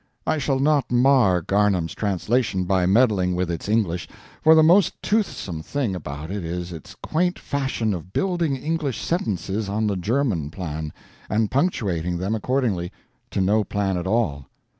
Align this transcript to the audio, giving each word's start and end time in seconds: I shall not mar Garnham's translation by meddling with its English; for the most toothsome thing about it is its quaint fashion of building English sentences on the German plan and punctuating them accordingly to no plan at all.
I 0.25 0.39
shall 0.39 0.57
not 0.59 0.91
mar 0.91 1.43
Garnham's 1.43 1.93
translation 1.93 2.63
by 2.63 2.87
meddling 2.87 3.35
with 3.35 3.51
its 3.51 3.69
English; 3.69 4.07
for 4.43 4.55
the 4.55 4.63
most 4.63 4.99
toothsome 5.03 5.61
thing 5.61 5.93
about 5.95 6.31
it 6.31 6.43
is 6.43 6.73
its 6.73 6.95
quaint 7.03 7.37
fashion 7.37 7.93
of 7.93 8.11
building 8.11 8.55
English 8.57 8.99
sentences 8.99 9.69
on 9.69 9.85
the 9.85 9.95
German 9.95 10.49
plan 10.49 10.91
and 11.29 11.51
punctuating 11.51 12.17
them 12.17 12.33
accordingly 12.33 12.91
to 13.29 13.41
no 13.41 13.63
plan 13.63 13.95
at 13.95 14.07
all. 14.07 14.47